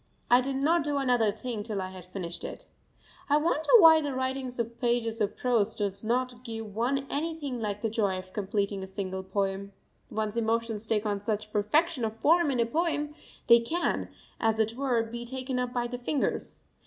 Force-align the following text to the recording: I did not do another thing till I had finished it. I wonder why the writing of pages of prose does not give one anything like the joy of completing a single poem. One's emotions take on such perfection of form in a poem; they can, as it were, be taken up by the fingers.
I 0.31 0.41
did 0.41 0.55
not 0.55 0.83
do 0.83 0.97
another 0.97 1.29
thing 1.31 1.61
till 1.61 1.79
I 1.79 1.91
had 1.91 2.05
finished 2.07 2.43
it. 2.43 2.65
I 3.29 3.37
wonder 3.37 3.69
why 3.77 4.01
the 4.01 4.15
writing 4.15 4.47
of 4.57 4.81
pages 4.81 5.21
of 5.21 5.37
prose 5.37 5.75
does 5.75 6.03
not 6.03 6.43
give 6.43 6.73
one 6.75 7.05
anything 7.07 7.59
like 7.61 7.83
the 7.83 7.89
joy 7.91 8.17
of 8.17 8.33
completing 8.33 8.81
a 8.81 8.87
single 8.87 9.21
poem. 9.21 9.73
One's 10.09 10.37
emotions 10.37 10.87
take 10.87 11.05
on 11.05 11.19
such 11.19 11.53
perfection 11.53 12.03
of 12.03 12.17
form 12.17 12.49
in 12.49 12.59
a 12.59 12.65
poem; 12.65 13.13
they 13.45 13.59
can, 13.59 14.09
as 14.39 14.57
it 14.57 14.73
were, 14.75 15.03
be 15.03 15.23
taken 15.23 15.59
up 15.59 15.71
by 15.71 15.85
the 15.85 15.99
fingers. 15.99 16.63